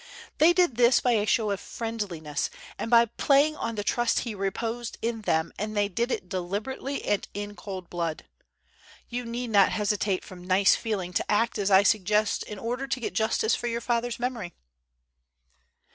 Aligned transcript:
They 0.39 0.51
did 0.51 0.77
this 0.77 0.99
by 0.99 1.11
a 1.11 1.27
show 1.27 1.51
of 1.51 1.59
friendliness, 1.59 2.49
and 2.79 2.89
by 2.89 3.05
playing 3.05 3.55
on 3.55 3.75
the 3.75 3.83
trust 3.83 4.21
he 4.21 4.33
reposed 4.33 4.97
in 5.03 5.21
them, 5.21 5.53
and 5.59 5.77
they 5.77 5.89
did 5.89 6.11
it 6.11 6.27
deliberately 6.27 7.05
and 7.05 7.27
in 7.35 7.55
cold 7.55 7.87
blood. 7.87 8.25
You 9.09 9.25
need 9.25 9.51
not 9.51 9.69
hesitate 9.69 10.23
from 10.25 10.43
nice 10.43 10.73
feeling 10.73 11.13
to 11.13 11.31
act 11.31 11.59
as 11.59 11.69
I 11.69 11.83
suggest 11.83 12.41
in 12.41 12.57
order 12.57 12.87
to 12.87 12.99
get 12.99 13.13
justice 13.13 13.53
for 13.53 13.67
your 13.67 13.79
father's 13.79 14.17
memory." 14.17 14.55